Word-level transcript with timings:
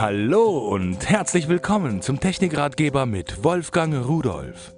Hallo 0.00 0.58
und 0.58 1.10
herzlich 1.10 1.48
willkommen 1.48 2.02
zum 2.02 2.20
Technikratgeber 2.20 3.04
mit 3.04 3.42
Wolfgang 3.42 4.06
Rudolf. 4.06 4.72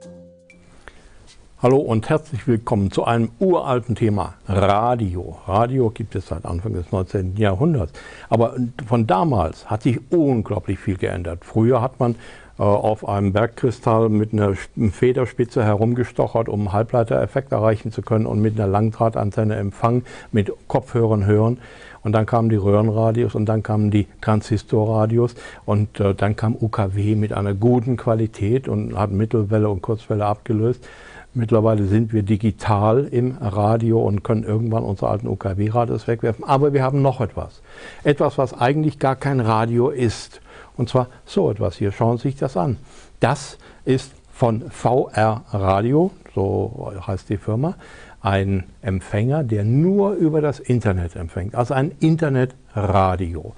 Hallo 1.61 1.77
und 1.77 2.09
herzlich 2.09 2.47
willkommen 2.47 2.91
zu 2.91 3.05
einem 3.05 3.31
uralten 3.39 3.97
Thema, 3.97 4.37
Radio. 4.49 5.37
Radio 5.47 5.91
gibt 5.91 6.15
es 6.15 6.29
seit 6.29 6.47
Anfang 6.47 6.73
des 6.73 6.91
19. 6.91 7.37
Jahrhunderts. 7.37 7.93
Aber 8.31 8.57
von 8.87 9.07
damals 9.07 9.69
hat 9.69 9.83
sich 9.83 10.01
unglaublich 10.11 10.79
viel 10.79 10.97
geändert. 10.97 11.45
Früher 11.45 11.83
hat 11.83 12.01
man 12.01 12.15
äh, 12.59 12.63
auf 12.63 13.07
einem 13.07 13.35
Bergkristall 13.35 14.09
mit 14.09 14.33
einer 14.33 14.55
Federspitze 14.55 15.63
herumgestochert, 15.63 16.49
um 16.49 16.73
Halbleitereffekt 16.73 17.53
erreichen 17.53 17.93
zu 17.93 18.01
können 18.01 18.25
und 18.25 18.41
mit 18.41 18.59
einer 18.59 18.71
Langdrahtantenne 18.71 19.57
Empfang 19.57 20.03
mit 20.33 20.51
Kopfhörern 20.67 21.27
hören. 21.27 21.59
Und 22.03 22.13
dann 22.13 22.27
kamen 22.27 22.49
die 22.49 22.57
Röhrenradios 22.57 23.35
und 23.35 23.47
dann 23.47 23.63
kamen 23.63 23.91
die 23.91 24.07
Transistorradios 24.21 25.35
und 25.67 26.01
äh, 26.01 26.15
dann 26.15 26.37
kam 26.37 26.57
UKW 26.59 27.15
mit 27.15 27.33
einer 27.33 27.55
guten 27.55 27.97
Qualität 27.97 28.69
und 28.69 28.97
hat 28.97 29.11
Mittelwelle 29.11 29.69
und 29.69 29.83
Kurzwelle 29.83 30.25
abgelöst. 30.25 30.87
Mittlerweile 31.33 31.85
sind 31.85 32.13
wir 32.13 32.25
digital 32.25 33.05
im 33.05 33.37
Radio 33.41 34.01
und 34.01 34.25
können 34.25 34.43
irgendwann 34.43 34.83
unsere 34.83 35.11
alten 35.11 35.29
UKW-Radios 35.29 36.09
wegwerfen. 36.09 36.45
Aber 36.45 36.73
wir 36.73 36.83
haben 36.83 37.03
noch 37.03 37.21
etwas. 37.21 37.63
Etwas, 38.03 38.37
was 38.37 38.53
eigentlich 38.53 38.99
gar 38.99 39.15
kein 39.15 39.39
Radio 39.39 39.91
ist. 39.91 40.41
Und 40.77 40.89
zwar 40.89 41.07
so 41.27 41.49
etwas 41.49 41.77
hier. 41.77 41.93
Schauen 41.93 42.17
Sie 42.17 42.31
sich 42.31 42.37
das 42.37 42.57
an. 42.57 42.79
Das 43.21 43.59
ist 43.85 44.13
von 44.41 44.71
VR 44.71 45.45
Radio, 45.53 46.13
so 46.35 46.95
heißt 47.07 47.29
die 47.29 47.37
Firma, 47.37 47.75
ein 48.23 48.65
Empfänger, 48.81 49.45
der 49.45 49.65
nur 49.65 50.13
über 50.13 50.41
das 50.41 50.61
Internet 50.61 51.15
empfängt, 51.15 51.55
also 51.55 51.75
ein 51.75 51.93
Internetradio. 52.01 53.53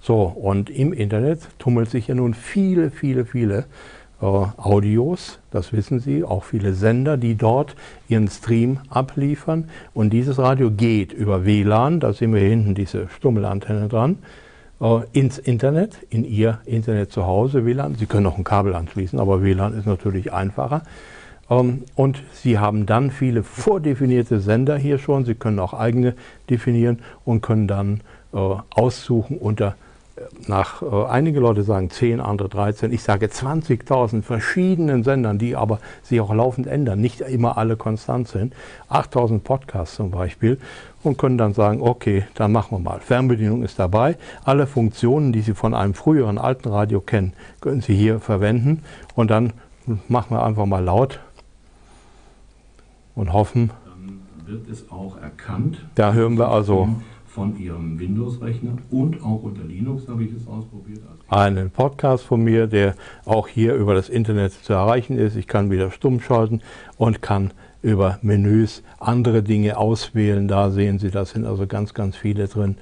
So, 0.00 0.22
und 0.22 0.70
im 0.70 0.92
Internet 0.92 1.38
tummelt 1.60 1.88
sich 1.88 2.08
ja 2.08 2.16
nun 2.16 2.34
viele, 2.34 2.90
viele, 2.90 3.26
viele 3.26 3.66
äh, 4.20 4.24
Audios, 4.24 5.38
das 5.52 5.72
wissen 5.72 6.00
Sie, 6.00 6.24
auch 6.24 6.42
viele 6.42 6.74
Sender, 6.74 7.16
die 7.16 7.36
dort 7.36 7.76
ihren 8.08 8.26
Stream 8.26 8.80
abliefern. 8.88 9.70
Und 9.92 10.10
dieses 10.10 10.38
Radio 10.38 10.72
geht 10.72 11.12
über 11.12 11.44
WLAN, 11.44 12.00
da 12.00 12.12
sehen 12.12 12.34
wir 12.34 12.40
hinten 12.40 12.74
diese 12.74 13.06
Stummelantenne 13.06 13.86
dran, 13.86 14.18
ins 15.12 15.38
Internet, 15.38 15.98
in 16.10 16.24
Ihr 16.24 16.58
Internet 16.66 17.10
zu 17.10 17.24
Hause, 17.24 17.64
WLAN. 17.64 17.94
Sie 17.94 18.04
können 18.04 18.26
auch 18.26 18.36
ein 18.36 18.44
Kabel 18.44 18.74
anschließen, 18.74 19.18
aber 19.18 19.42
WLAN 19.42 19.72
ist 19.78 19.86
natürlich 19.86 20.32
einfacher. 20.32 20.82
Ähm, 21.48 21.84
und 21.94 22.22
Sie 22.32 22.58
haben 22.58 22.84
dann 22.84 23.10
viele 23.10 23.42
vordefinierte 23.42 24.40
Sender 24.40 24.76
hier 24.76 24.98
schon. 24.98 25.24
Sie 25.24 25.34
können 25.34 25.58
auch 25.58 25.72
eigene 25.72 26.14
definieren 26.50 26.98
und 27.24 27.40
können 27.40 27.66
dann 27.66 28.00
äh, 28.34 28.36
aussuchen 28.36 29.38
unter 29.38 29.74
nach, 30.46 30.82
äh, 30.82 31.06
einige 31.06 31.40
Leute 31.40 31.62
sagen 31.62 31.90
10, 31.90 32.20
andere 32.20 32.48
13, 32.48 32.92
ich 32.92 33.02
sage 33.02 33.26
20.000 33.26 34.22
verschiedenen 34.22 35.02
Sendern, 35.02 35.38
die 35.38 35.56
aber 35.56 35.80
sich 36.02 36.20
auch 36.20 36.32
laufend 36.32 36.66
ändern, 36.66 37.00
nicht 37.00 37.20
immer 37.20 37.58
alle 37.58 37.76
konstant 37.76 38.28
sind, 38.28 38.54
8.000 38.88 39.40
Podcasts 39.40 39.96
zum 39.96 40.10
Beispiel 40.10 40.58
und 41.02 41.18
können 41.18 41.36
dann 41.36 41.52
sagen, 41.52 41.80
okay, 41.82 42.24
dann 42.34 42.52
machen 42.52 42.78
wir 42.78 42.78
mal. 42.78 43.00
Fernbedienung 43.00 43.62
ist 43.62 43.78
dabei, 43.78 44.16
alle 44.44 44.66
Funktionen, 44.66 45.32
die 45.32 45.40
Sie 45.40 45.54
von 45.54 45.74
einem 45.74 45.94
früheren 45.94 46.38
alten 46.38 46.68
Radio 46.68 47.00
kennen, 47.00 47.32
können 47.60 47.80
Sie 47.80 47.94
hier 47.94 48.20
verwenden 48.20 48.82
und 49.14 49.30
dann 49.30 49.52
machen 50.08 50.36
wir 50.36 50.44
einfach 50.44 50.66
mal 50.66 50.82
laut 50.82 51.18
und 53.16 53.32
hoffen. 53.32 53.70
Dann 53.84 54.20
wird 54.46 54.68
es 54.68 54.90
auch 54.90 55.20
erkannt. 55.20 55.84
Da 55.94 56.12
hören 56.12 56.38
wir 56.38 56.48
also 56.48 56.88
von 57.34 57.58
Ihrem 57.58 57.98
Windows-Rechner 57.98 58.76
und 58.90 59.20
auch 59.22 59.42
unter 59.42 59.64
Linux 59.64 60.06
habe 60.08 60.22
ich 60.22 60.30
es 60.32 60.46
ausprobiert. 60.46 61.00
Einen 61.28 61.70
Podcast 61.70 62.24
von 62.24 62.42
mir, 62.44 62.68
der 62.68 62.94
auch 63.24 63.48
hier 63.48 63.74
über 63.74 63.94
das 63.94 64.08
Internet 64.08 64.52
zu 64.52 64.72
erreichen 64.72 65.18
ist. 65.18 65.34
Ich 65.34 65.48
kann 65.48 65.70
wieder 65.70 65.90
stumm 65.90 66.20
schalten 66.20 66.60
und 66.96 67.22
kann 67.22 67.50
über 67.82 68.18
Menüs 68.22 68.84
andere 69.00 69.42
Dinge 69.42 69.76
auswählen. 69.76 70.46
Da 70.46 70.70
sehen 70.70 71.00
Sie, 71.00 71.10
da 71.10 71.24
sind 71.24 71.44
also 71.44 71.66
ganz, 71.66 71.92
ganz 71.92 72.16
viele 72.16 72.46
drin. 72.46 72.76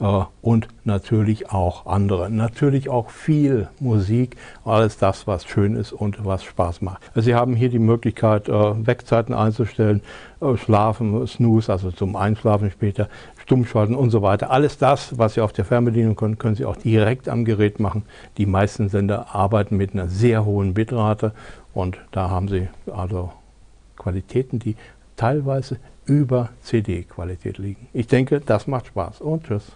Äh, 0.00 0.22
und 0.42 0.68
natürlich 0.84 1.50
auch 1.50 1.86
andere. 1.86 2.30
Natürlich 2.30 2.88
auch 2.88 3.10
viel 3.10 3.68
Musik, 3.80 4.36
alles 4.64 4.98
das, 4.98 5.26
was 5.26 5.44
schön 5.44 5.74
ist 5.74 5.92
und 5.92 6.24
was 6.24 6.44
Spaß 6.44 6.82
macht. 6.82 7.02
Also 7.14 7.22
Sie 7.22 7.34
haben 7.34 7.54
hier 7.54 7.68
die 7.68 7.78
Möglichkeit, 7.78 8.48
äh, 8.48 8.52
Wegzeiten 8.86 9.34
einzustellen, 9.34 10.02
äh, 10.40 10.56
Schlafen, 10.56 11.26
Snooze, 11.26 11.70
also 11.72 11.90
zum 11.90 12.16
Einschlafen 12.16 12.70
später, 12.70 13.08
Stummschalten 13.48 13.96
und 13.96 14.10
so 14.10 14.20
weiter. 14.20 14.50
Alles 14.50 14.76
das, 14.76 15.16
was 15.16 15.32
Sie 15.32 15.40
auf 15.40 15.54
der 15.54 15.64
Fernbedienung 15.64 16.16
können, 16.16 16.36
können 16.36 16.54
Sie 16.54 16.66
auch 16.66 16.76
direkt 16.76 17.30
am 17.30 17.46
Gerät 17.46 17.80
machen. 17.80 18.02
Die 18.36 18.44
meisten 18.44 18.90
Sender 18.90 19.34
arbeiten 19.34 19.78
mit 19.78 19.94
einer 19.94 20.08
sehr 20.08 20.44
hohen 20.44 20.74
Bitrate 20.74 21.32
und 21.72 21.96
da 22.10 22.28
haben 22.28 22.48
Sie 22.48 22.68
also 22.92 23.32
Qualitäten, 23.96 24.58
die 24.58 24.76
teilweise 25.16 25.78
über 26.04 26.50
CD-Qualität 26.60 27.56
liegen. 27.56 27.88
Ich 27.94 28.06
denke, 28.06 28.42
das 28.42 28.66
macht 28.66 28.88
Spaß 28.88 29.22
und 29.22 29.44
tschüss. 29.44 29.72